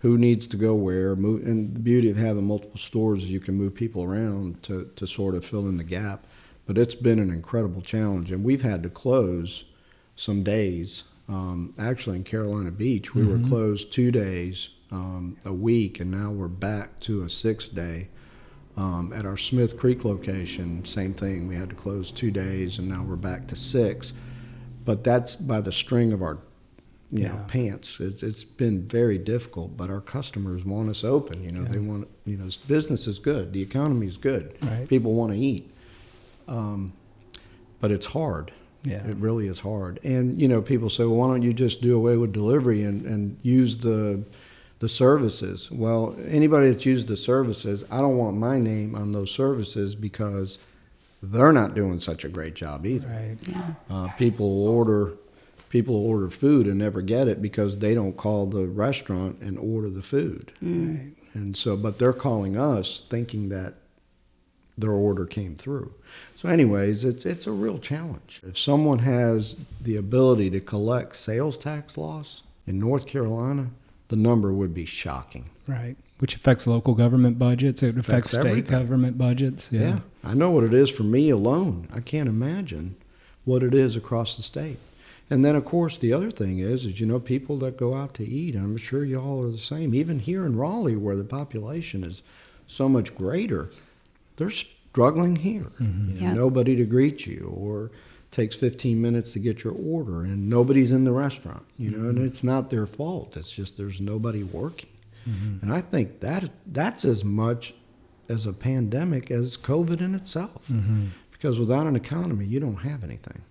[0.05, 1.17] who needs to go where?
[1.17, 4.90] Move, and the beauty of having multiple stores is you can move people around to,
[4.97, 6.27] to sort of fill in the gap.
[6.67, 9.64] But it's been an incredible challenge, and we've had to close
[10.14, 11.05] some days.
[11.27, 16.31] Um, actually, in Carolina Beach, we were closed two days um, a week, and now
[16.31, 18.09] we're back to a six day.
[18.77, 21.49] Um, at our Smith Creek location, same thing.
[21.49, 24.12] We had to close two days, and now we're back to six.
[24.85, 26.40] But that's by the string of our,
[27.14, 28.00] you know, pants.
[28.00, 31.42] It's, it's been very difficult, but our customers want us open.
[31.44, 34.88] You know, they want, you know, business is good, the economy is good, Right.
[34.88, 35.70] people want to eat,
[36.48, 36.92] um,
[37.81, 38.53] but it's hard.
[38.83, 39.07] Yeah.
[39.07, 39.98] It really is hard.
[40.05, 43.07] And, you know, people say, well, why don't you just do away with delivery and,
[43.07, 44.22] and use the,
[44.81, 45.70] the services?
[45.70, 50.59] Well, anybody that's used the services, I don't want my name on those services because
[51.22, 53.09] they're not doing such a great job either.
[53.09, 53.74] Right.
[53.88, 55.14] Uh, people order,
[55.75, 59.91] people order food and never get it because they don't call the restaurant and order
[59.91, 60.53] the food.
[60.63, 61.15] Mm.
[61.35, 63.75] And so, but they're calling us thinking that
[64.79, 65.93] their order came through.
[66.37, 68.41] So, anyways, it's it's a real challenge.
[68.47, 73.71] If someone has the ability to collect sales tax loss in North Carolina,
[74.07, 75.51] the number would be shocking.
[75.67, 75.97] Right.
[76.19, 77.83] Which affects local government budgets.
[77.83, 78.71] It affects, Affects state everything.
[78.71, 79.73] government budgets.
[79.73, 79.81] Yeah.
[79.81, 81.89] Yeah, I know what it is for me alone.
[81.93, 82.95] I can't imagine
[83.45, 84.79] what it is across the state.
[85.31, 88.15] And then, of course, the other thing is, is you know, people that go out
[88.15, 88.55] to eat.
[88.55, 89.95] I'm sure y'all are the same.
[89.95, 92.23] Even here in Raleigh, where the population is
[92.67, 93.71] so much greater,
[94.37, 95.73] they're struggling here.
[95.81, 96.37] You know, Yep.
[96.37, 97.91] Nobody to greet you, or
[98.31, 101.65] takes 15 minutes to get your order, and nobody's in the restaurant.
[101.79, 102.27] You know, and mm-hmm.
[102.27, 103.37] it's not their fault.
[103.37, 104.91] It's just there's nobody working.
[105.29, 105.59] Mm-hmm.
[105.63, 107.75] And I think that that's as much
[108.29, 110.69] as a pandemic as COVID in itself.
[110.71, 111.07] Mm-hmm.
[111.33, 113.43] Because without an economy, you don't have anything.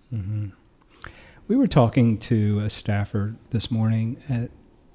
[1.46, 4.50] We were talking to a staffer this morning at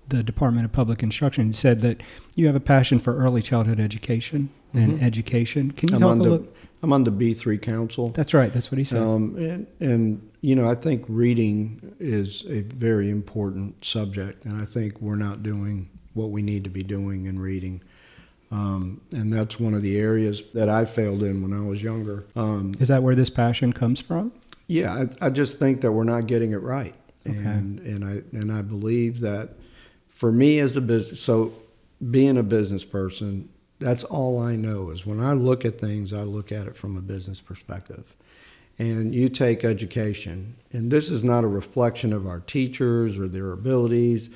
[0.08, 1.48] the Department of Public Instruction.
[1.48, 2.02] He said that
[2.36, 5.72] you have a passion for early childhood education and education.
[5.72, 6.48] Can you I'm talk on a the little?
[6.82, 8.10] I'm on the B3 Council.
[8.10, 8.52] That's right.
[8.52, 9.02] That's what he said.
[9.02, 14.66] Um, and, and, you know, I think reading is a very important subject, and I
[14.66, 17.84] think we're not doing what we need to be doing in reading.
[18.52, 22.26] Um, and that's one of the areas that I failed in when I was younger.
[22.36, 24.32] Um, Is that where this passion comes from?
[24.70, 26.94] Yeah, I, I just think that we're not getting it right,
[27.28, 27.36] Okay.
[27.38, 29.50] and and I and I believe that
[30.08, 31.54] for me as a business, so
[32.12, 36.22] being a business person, that's all I know is when I look at things, I
[36.22, 38.16] look at it from a business perspective.
[38.78, 43.52] And you take education, and this is not a reflection of our teachers or their
[43.52, 44.30] abilities.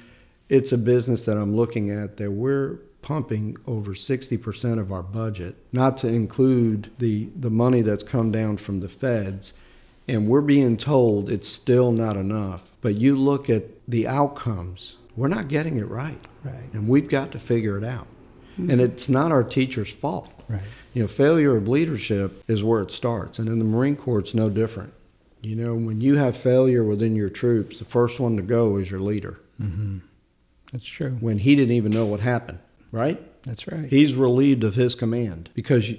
[0.50, 5.56] It's a business that I'm looking at that we're pumping over 60% of our budget,
[5.72, 9.54] not to include the, the money that's come down from the feds.
[10.08, 12.74] And we're being told it's still not enough.
[12.82, 16.20] But you look at the outcomes, we're not getting it right.
[16.44, 16.74] Right.
[16.74, 18.08] And we've got to figure it out.
[18.58, 20.44] And it's not our teacher's fault.
[20.48, 20.62] Right.
[20.94, 23.39] You know, failure of leadership is where it starts.
[23.39, 24.94] And in the Marine Corps, it's no different.
[25.42, 28.92] You know, when you have failure within your troops, the first one to go is
[28.92, 29.39] your leader.
[29.62, 30.00] Mm-hmm.
[30.72, 31.18] That's true.
[31.20, 32.60] When he didn't even know what happened,
[32.92, 33.20] right?
[33.44, 33.89] That's right.
[33.89, 35.92] He's relieved of his command because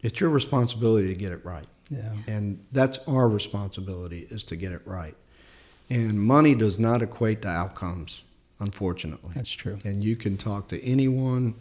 [0.00, 1.66] it's your responsibility to get it right.
[1.90, 2.12] Yeah.
[2.26, 5.14] And that's our responsibility is to get it right.
[5.88, 8.24] And money does not equate to outcomes,
[8.58, 9.32] unfortunately.
[9.34, 9.78] That's true.
[9.84, 11.54] And you can talk to anyone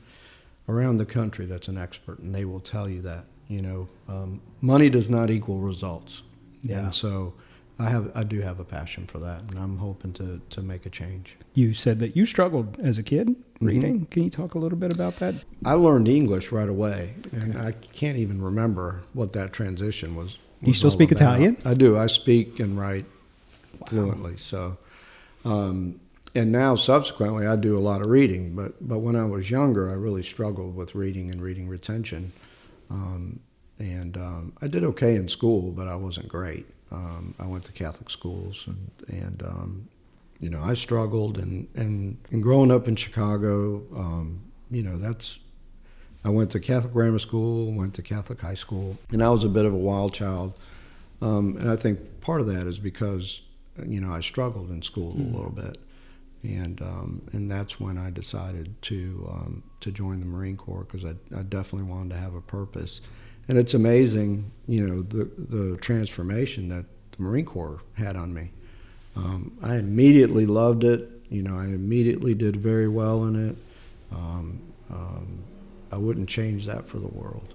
[0.67, 3.25] around the country that's an expert, and they will tell you that.
[3.47, 6.23] You know, um, money does not equal results.
[6.63, 6.79] Yeah.
[6.79, 7.35] And so,
[7.77, 10.85] I have, I do have a passion for that, and I'm hoping to to make
[10.85, 11.35] a change.
[11.53, 13.65] You said that you struggled as a kid Mm-hmm.
[13.67, 14.05] reading.
[14.07, 15.35] Can you talk a little bit about that?
[15.63, 20.33] I learned English right away, and I can't even remember what that transition was.
[20.61, 21.21] Do you still speak about.
[21.21, 21.57] Italian?
[21.63, 21.97] I do.
[21.97, 23.05] I speak and write
[23.87, 24.35] fluently.
[24.37, 24.77] So,
[25.45, 26.01] um,
[26.33, 28.55] and now subsequently I do a lot of reading.
[28.55, 32.33] But but when I was younger, I really struggled with reading and reading retention.
[32.89, 33.39] Um,
[33.79, 36.65] and um, I did okay in school, but I wasn't great.
[36.91, 39.89] Um, I went to Catholic schools, and, and um,
[40.39, 41.37] you know I struggled.
[41.37, 45.39] And, and, and growing up in Chicago, um, you know that's
[46.25, 49.49] I went to Catholic grammar school, went to Catholic high school, and I was a
[49.49, 50.57] bit of a wild child.
[51.21, 53.41] Um, and I think part of that is because
[53.85, 55.31] you know I struggled in school mm.
[55.31, 55.77] a little bit,
[56.43, 61.05] and um, and that's when I decided to um, to join the Marine Corps because
[61.05, 63.01] I, I definitely wanted to have a purpose
[63.47, 68.51] and it's amazing, you know, the the transformation that the Marine Corps had on me.
[69.15, 71.09] Um, I immediately loved it.
[71.29, 73.55] You know, I immediately did very well in it.
[74.11, 75.43] Um, um,
[75.91, 77.53] I wouldn't change that for the world.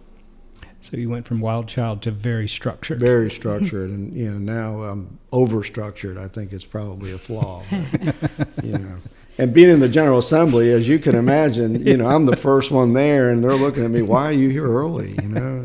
[0.80, 2.98] So you went from wild child to very structured.
[2.98, 6.16] Very structured, and you know now I'm over structured.
[6.16, 7.62] I think it's probably a flaw.
[7.70, 8.96] But, you know,
[9.40, 12.70] and being in the General Assembly, as you can imagine, you know, I'm the first
[12.70, 15.64] one there, and they're looking at me, "Why are you here early?" You know.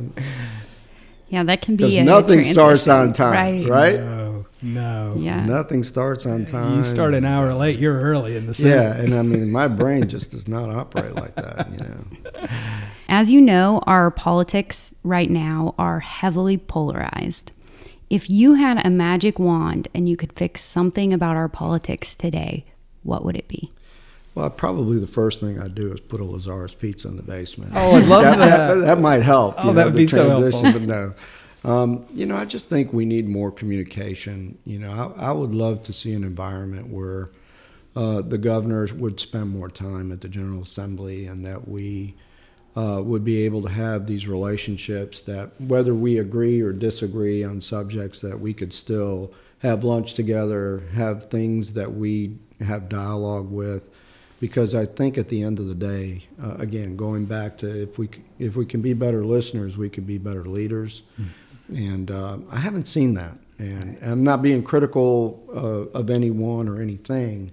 [1.27, 3.67] Yeah, that can be because nothing starts on time, right?
[3.67, 3.99] right?
[3.99, 5.15] No, no.
[5.17, 5.45] Yeah.
[5.45, 6.77] Nothing starts on time.
[6.77, 8.75] You start an hour late, you're early in the Senate.
[8.75, 12.47] Yeah, and I mean, my brain just does not operate like that, you know.
[13.09, 17.51] As you know, our politics right now are heavily polarized.
[18.09, 22.65] If you had a magic wand and you could fix something about our politics today,
[23.05, 23.71] what would it be?
[24.33, 27.71] Well, probably the first thing I'd do is put a Lazzara's pizza in the basement.
[27.73, 28.37] Oh, I'd love that.
[28.37, 28.75] that.
[28.75, 28.81] that.
[28.81, 29.55] that might help.
[29.57, 30.63] Oh, that would be so helpful.
[30.63, 31.13] But no.
[31.63, 34.57] Um, you know, I just think we need more communication.
[34.65, 37.31] You know, I, I would love to see an environment where
[37.95, 42.13] uh, the governors would spend more time at the General Assembly and that we
[42.75, 47.61] uh, would be able to have these relationships that whether we agree or disagree on
[47.61, 53.89] subjects that we could still have lunch together, have things that we have dialogue with,
[54.39, 57.97] because I think at the end of the day, uh, again, going back to if
[57.97, 61.27] we if we can be better listeners, we can be better leaders, mm.
[61.69, 66.81] and uh, I haven't seen that, and I'm not being critical uh, of anyone or
[66.81, 67.51] anything,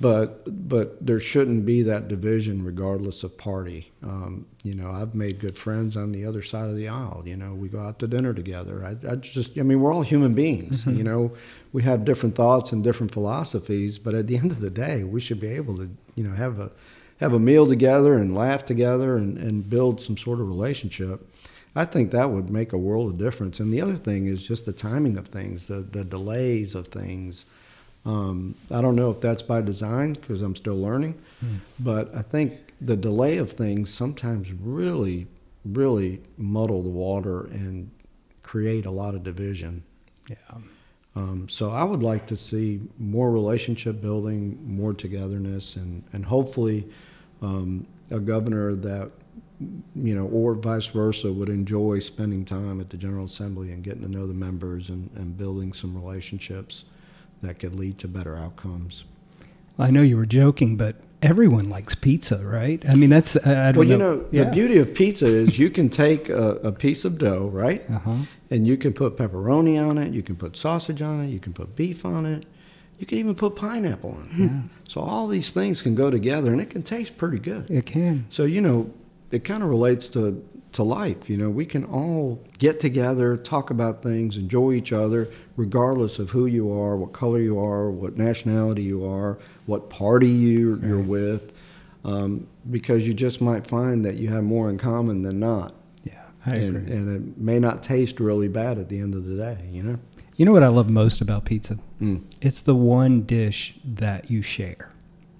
[0.00, 3.90] but but there shouldn't be that division regardless of party.
[4.02, 7.22] Um, you know, I've made good friends on the other side of the aisle.
[7.24, 8.84] You know, we go out to dinner together.
[8.84, 10.82] I, I just, I mean, we're all human beings.
[10.82, 10.98] Mm-hmm.
[10.98, 11.32] You know,
[11.72, 15.20] we have different thoughts and different philosophies, but at the end of the day, we
[15.20, 16.70] should be able to, you know, have a
[17.18, 21.26] have a meal together and laugh together and, and build some sort of relationship.
[21.74, 23.58] I think that would make a world of difference.
[23.58, 27.46] And the other thing is just the timing of things, the the delays of things.
[28.04, 31.58] Um, I don't know if that's by design because I'm still learning, mm.
[31.80, 35.26] but I think the delay of things sometimes really,
[35.64, 37.90] really muddle the water and
[38.42, 39.82] create a lot of division.
[40.28, 40.36] Yeah.
[41.16, 46.88] Um, so I would like to see more relationship building, more togetherness, and and hopefully
[47.42, 49.10] um, a governor that
[49.96, 54.02] you know, or vice versa, would enjoy spending time at the General Assembly and getting
[54.02, 56.84] to know the members and, and building some relationships
[57.42, 59.04] that could lead to better outcomes.
[59.78, 62.86] I know you were joking, but everyone likes pizza, right?
[62.88, 64.44] I mean, that's I well, you know, know yeah.
[64.44, 68.16] the beauty of pizza is you can take a, a piece of dough, right, uh-huh.
[68.50, 71.52] and you can put pepperoni on it, you can put sausage on it, you can
[71.52, 72.46] put beef on it,
[72.98, 74.38] you can even put pineapple on it.
[74.38, 74.62] Yeah.
[74.88, 77.70] So all these things can go together, and it can taste pretty good.
[77.70, 78.26] It can.
[78.30, 78.92] So you know,
[79.30, 81.30] it kind of relates to to life.
[81.30, 86.30] You know, we can all get together, talk about things, enjoy each other, regardless of
[86.30, 90.88] who you are, what color you are, what nationality you are, what party you, right.
[90.88, 91.52] you're with,
[92.04, 95.74] um, because you just might find that you have more in common than not.
[96.04, 96.92] Yeah, I and, agree.
[96.92, 99.98] And it may not taste really bad at the end of the day, you know?
[100.36, 101.78] You know what I love most about pizza?
[102.00, 102.24] Mm.
[102.40, 104.92] It's the one dish that you share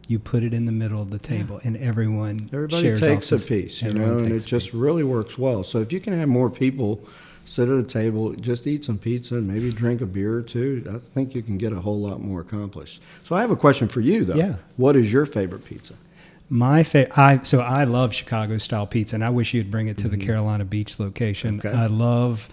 [0.08, 1.68] you put it in the middle of the table, yeah.
[1.68, 5.62] and everyone everybody takes a piece, you know, and it just really works well.
[5.62, 7.06] So if you can have more people
[7.48, 10.84] sit at a table, just eat some pizza, and maybe drink a beer or two,
[10.90, 13.00] I think you can get a whole lot more accomplished.
[13.24, 14.34] So I have a question for you, though.
[14.34, 14.56] Yeah.
[14.76, 15.94] What is your favorite pizza?
[16.50, 19.98] My favorite, I so I love Chicago style pizza, and I wish you'd bring it
[19.98, 20.18] to mm-hmm.
[20.18, 21.58] the Carolina Beach location.
[21.58, 21.70] Okay.
[21.70, 22.48] I love.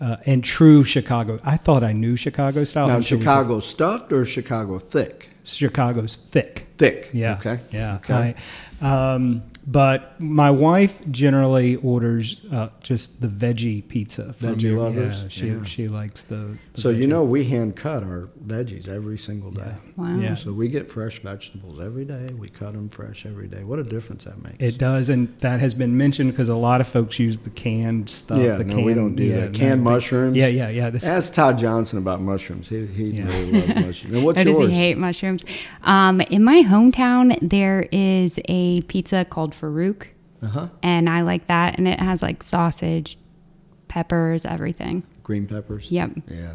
[0.00, 1.40] Uh, and true Chicago.
[1.42, 2.86] I thought I knew Chicago style.
[2.86, 5.28] Now, Chicago stuffed or Chicago thick?
[5.42, 6.68] Chicago's thick.
[6.78, 7.10] Thick.
[7.12, 7.34] Yeah.
[7.38, 7.58] Okay.
[7.72, 7.96] Yeah.
[7.96, 8.36] Okay.
[8.80, 14.32] I, um, but my wife generally orders uh, just the veggie pizza.
[14.32, 15.24] From veggie your, lovers.
[15.24, 15.64] Yeah, she yeah.
[15.64, 16.56] she likes the.
[16.72, 17.00] the so veggie.
[17.00, 19.60] you know we hand cut our veggies every single day.
[19.66, 19.74] Yeah.
[19.96, 20.18] Wow.
[20.18, 20.34] Yeah.
[20.36, 22.30] So we get fresh vegetables every day.
[22.32, 23.62] We cut them fresh every day.
[23.62, 24.56] What a difference that makes.
[24.58, 28.08] It does, and that has been mentioned because a lot of folks use the canned
[28.08, 28.38] stuff.
[28.38, 29.54] Yeah, the no, canned, we don't do yeah, that.
[29.54, 30.34] Canned mushrooms.
[30.34, 30.88] Yeah, yeah, yeah.
[30.88, 32.70] This, Ask Todd Johnson about mushrooms.
[32.70, 33.26] He he Yeah.
[33.26, 34.14] really loves mushrooms.
[34.16, 35.44] And what's Oh, does he hate mushrooms?
[35.82, 40.06] Um, in my hometown, there is a pizza called Farouk,
[40.42, 40.68] Uh huh.
[40.82, 41.78] and I like that.
[41.78, 43.16] And it has like sausage,
[43.88, 45.02] peppers, everything.
[45.22, 45.90] Green peppers.
[45.90, 46.10] Yep.
[46.28, 46.52] Yeah.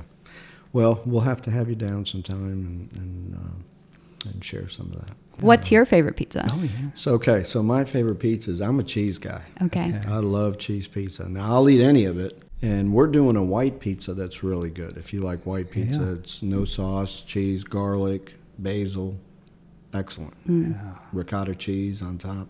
[0.72, 5.00] Well, we'll have to have you down sometime and and, uh, and share some of
[5.06, 5.12] that.
[5.40, 6.46] What's your favorite pizza?
[6.52, 6.90] Oh yeah.
[6.96, 9.42] So okay, so my favorite pizza is I'm a cheese guy.
[9.64, 9.90] Okay.
[9.96, 10.08] Okay.
[10.10, 11.28] I love cheese pizza.
[11.28, 12.40] Now I'll eat any of it.
[12.62, 14.96] And we're doing a white pizza that's really good.
[14.96, 16.12] If you like white pizza, Yeah.
[16.14, 19.18] it's no sauce, cheese, garlic, basil.
[19.94, 20.34] Excellent.
[20.48, 20.98] Yeah.
[21.12, 22.48] Ricotta cheese on top.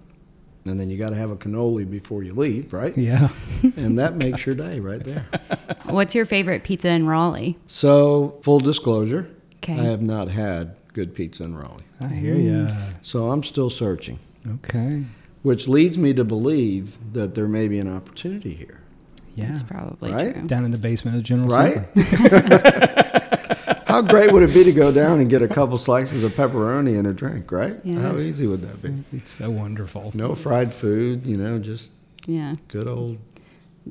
[0.66, 2.97] And then you got to have a cannoli before you leave, right?
[2.97, 3.30] Yeah.
[3.76, 5.26] and that makes your day right there.
[5.86, 7.57] What's your favorite pizza in Raleigh?
[7.68, 9.80] So, full disclosure, Okay.
[9.80, 11.84] I have not had good pizza in Raleigh.
[11.99, 12.74] I hear ya.
[13.01, 14.20] So, I'm still searching,
[14.55, 15.03] Okay.
[15.41, 18.80] which leads me to believe that there may be an opportunity here.
[19.36, 19.47] Yeah.
[19.51, 20.34] That's probably Right?
[20.34, 20.47] true.
[20.47, 21.88] Down in the basement of the General Right?
[23.94, 24.08] Center.
[24.08, 26.98] How great would it be to go down and get a couple slices of pepperoni
[26.98, 27.80] and a drink, right?
[27.84, 28.00] Yeah.
[28.00, 28.89] How easy would that be?
[28.89, 29.18] Mm-hmm.
[29.18, 30.12] It's so wonderful.
[30.14, 31.91] No fried food, you know, just
[32.26, 32.56] Yeah.
[32.68, 33.18] good old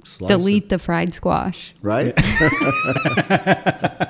[0.04, 0.28] slice.
[0.28, 1.74] Delete the fried squash.
[1.82, 2.14] Right?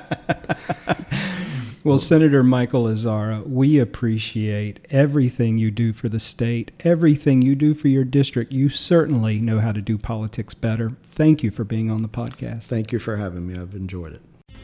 [1.85, 7.73] Well, Senator Michael Lazzara, we appreciate everything you do for the state, everything you do
[7.73, 8.53] for your district.
[8.53, 10.93] You certainly know how to do politics better.
[11.03, 12.63] Thank you for being on the podcast.
[12.67, 13.59] Thank you for having me.
[13.59, 14.21] I've enjoyed it.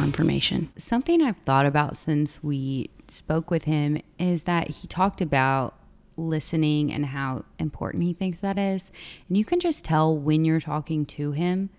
[0.00, 0.70] information.
[0.76, 5.74] Something I've thought about since we spoke with him is that he talked about
[6.16, 8.90] listening and how important he thinks that is.
[9.28, 11.70] And you can just tell when you're talking to him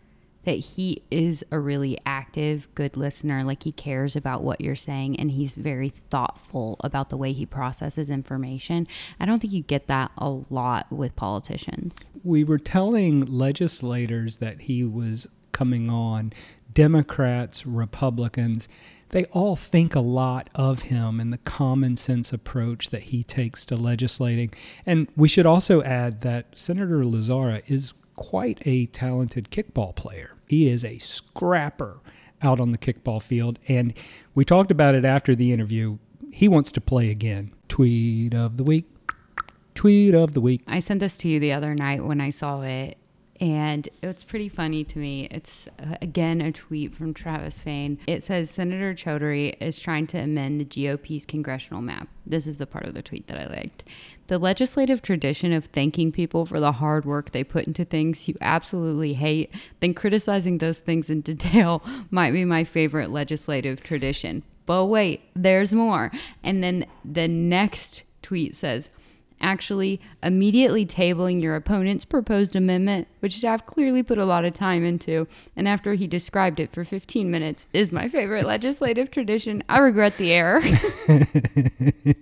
[0.43, 3.43] that he is a really active, good listener.
[3.43, 7.45] Like he cares about what you're saying and he's very thoughtful about the way he
[7.45, 8.88] processes information.
[9.20, 12.09] I don't think you get that a lot with politicians.
[12.24, 16.34] We were telling legislators that he was coming on,
[16.74, 18.68] Democrats, Republicans,
[19.10, 23.64] they all think a lot of him and the common sense approach that he takes
[23.66, 24.51] to legislating.
[24.86, 30.32] And we should also add that Senator Lazzara is quite a talented kickball player.
[30.47, 31.99] He is a scrapper
[32.41, 33.60] out on the kickball field.
[33.68, 33.93] And
[34.36, 35.99] we talked about it after the interview.
[36.32, 37.54] He wants to play again.
[37.70, 38.86] Tweet of the week.
[39.76, 40.64] Tweet of the week.
[40.68, 42.97] I sent this to you the other night when I saw it,
[43.39, 45.27] and it's pretty funny to me.
[45.31, 47.99] It's uh, again a tweet from Travis Fain.
[48.07, 52.07] It says Senator Chaudhuri is trying to amend the GOP's congressional map.
[52.25, 53.84] This is the part of the tweet that I liked.
[54.27, 58.36] The legislative tradition of thanking people for the hard work they put into things you
[58.39, 64.43] absolutely hate, then criticizing those things in detail might be my favorite legislative tradition.
[64.65, 66.11] But wait, there's more.
[66.43, 68.89] And then the next tweet says,
[69.44, 74.84] actually immediately tabling your opponent's proposed amendment, which staff clearly put a lot of time
[74.84, 79.64] into, and after he described it for 15 minutes, is my favorite legislative tradition.
[79.70, 80.62] I regret the error.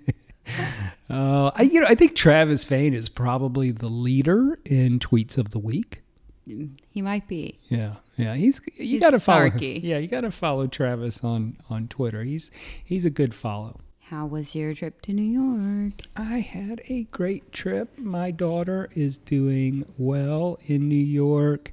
[1.09, 5.51] Uh, I, you know, I think Travis Fain is probably the leader in tweets of
[5.51, 6.03] the week.
[6.45, 7.59] he might be.
[7.67, 9.51] Yeah, yeah, he's you He's got to follow.
[9.59, 12.23] Yeah, you got to follow Travis on on Twitter.
[12.23, 12.49] He's
[12.83, 13.81] he's a good follow.
[14.11, 15.93] How was your trip to New York?
[16.17, 17.97] I had a great trip.
[17.97, 21.71] My daughter is doing well in New York.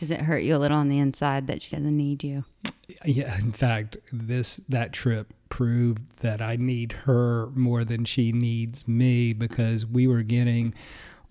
[0.00, 2.46] Does it hurt you a little on the inside that she doesn't need you?
[3.04, 8.88] Yeah, in fact, this that trip proved that I need her more than she needs
[8.88, 10.72] me because we were getting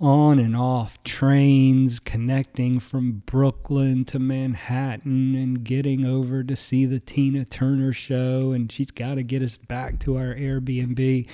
[0.03, 6.99] on and off trains connecting from Brooklyn to Manhattan and getting over to see the
[6.99, 11.25] Tina Turner show and she's got to get us back to our Airbnb.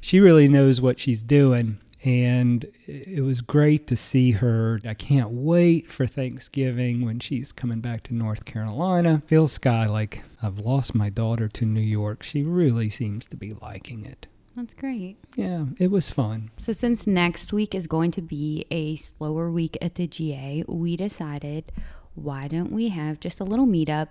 [0.00, 4.80] She really knows what she's doing and it was great to see her.
[4.84, 9.22] I can't wait for Thanksgiving when she's coming back to North Carolina.
[9.26, 12.24] Feels Skye like I've lost my daughter to New York.
[12.24, 14.26] She really seems to be liking it.
[14.56, 15.18] That's great.
[15.36, 16.50] Yeah, it was fun.
[16.56, 20.96] So, since next week is going to be a slower week at the GA, we
[20.96, 21.70] decided
[22.14, 24.08] why don't we have just a little meetup?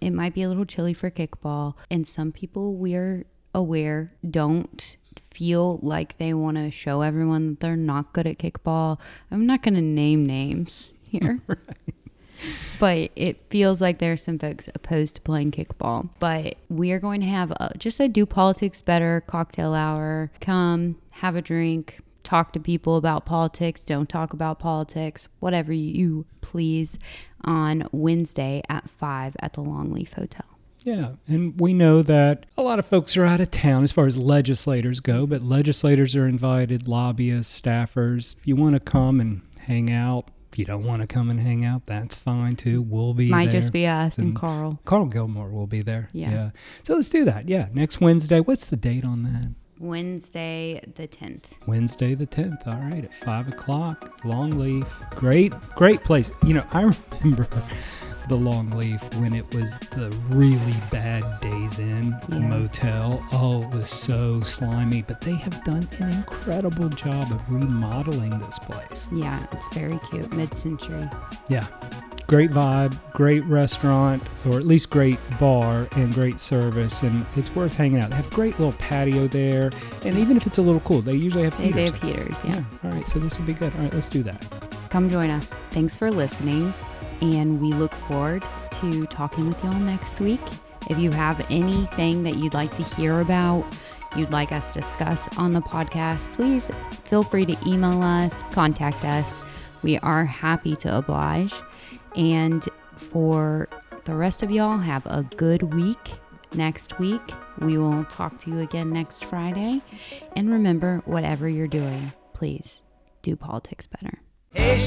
[0.00, 4.96] It might be a little chilly for kickball, and some people we're aware don't
[5.30, 8.98] feel like they want to show everyone that they're not good at kickball.
[9.30, 11.40] I'm not going to name names here.
[12.78, 16.10] But it feels like there's some folks opposed to playing kickball.
[16.18, 20.30] But we are going to have a, just a do politics better cocktail hour.
[20.40, 26.26] Come have a drink, talk to people about politics, don't talk about politics, whatever you
[26.42, 26.98] please,
[27.44, 30.44] on Wednesday at 5 at the Longleaf Hotel.
[30.80, 34.06] Yeah, and we know that a lot of folks are out of town as far
[34.06, 38.36] as legislators go, but legislators are invited, lobbyists, staffers.
[38.38, 41.38] If you want to come and hang out, if you don't want to come and
[41.38, 42.80] hang out, that's fine too.
[42.80, 43.60] We'll be Might there.
[43.60, 44.80] just be us and And- Carl.
[44.86, 46.08] Carl Gilmore will be there.
[46.14, 46.52] Yeah.
[46.82, 47.46] So let's do that.
[47.46, 47.68] Yeah.
[47.74, 48.40] Next Wednesday.
[48.40, 49.50] What's the date on that?
[49.78, 51.42] Wednesday the 10th.
[51.66, 52.66] Wednesday the 10th.
[52.66, 53.04] All right.
[53.04, 54.18] At 5 o'clock.
[54.22, 54.86] Longleaf.
[55.10, 56.30] Great, great place.
[56.42, 56.90] You know, I
[57.20, 57.46] remember
[58.28, 62.38] the Longleaf when it was the really bad Days Inn Yeah.
[62.38, 63.22] motel.
[63.32, 65.02] Oh, it was so slimy.
[65.02, 69.08] But they have done an incredible job of remodeling this place.
[69.12, 70.32] Yeah, it's very cute.
[70.32, 71.08] Mid century.
[71.48, 71.66] Yeah.
[72.28, 74.20] Great vibe, great restaurant,
[74.50, 78.10] or at least great bar and great service, and it's worth hanging out.
[78.10, 79.70] They have great little patio there,
[80.04, 82.64] and even if it's a little cool, they usually have They, they have heaters, yeah.
[82.82, 83.72] All right, so this will be good.
[83.76, 84.44] All right, let's do that.
[84.90, 85.44] Come join us.
[85.70, 86.74] Thanks for listening,
[87.20, 88.44] and we look forward
[88.80, 90.40] to talking with y'all next week.
[90.88, 93.64] If you have anything that you'd like to hear about,
[94.16, 96.70] you'd like us to discuss on the podcast, please
[97.04, 99.82] feel free to email us, contact us.
[99.82, 101.54] We are happy to oblige.
[102.14, 102.64] And
[102.96, 103.68] for
[104.04, 106.14] the rest of y'all, have a good week.
[106.54, 107.20] Next week,
[107.60, 109.82] we will talk to you again next Friday.
[110.36, 112.82] And remember, whatever you're doing, please
[113.22, 114.20] do politics better.
[114.52, 114.78] Hey,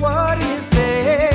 [0.00, 1.29] world.